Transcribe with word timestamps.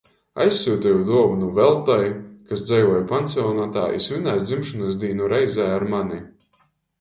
Aizsyuteju 0.43 1.01
duovonu 1.09 1.49
Veltai, 1.57 2.07
kas 2.53 2.63
dzeivoj 2.69 3.03
pansionatā 3.11 3.85
i 3.99 4.01
svinēs 4.07 4.47
dzimšonys 4.49 4.99
dīnu 5.05 5.29
reizē 5.35 5.69
ar 5.77 5.87
mani. 5.95 6.21